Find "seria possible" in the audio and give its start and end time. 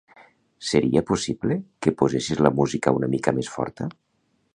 0.69-1.57